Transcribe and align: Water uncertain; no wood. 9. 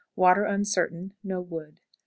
Water 0.15 0.45
uncertain; 0.45 1.13
no 1.23 1.39
wood. 1.41 1.73
9. 1.73 1.75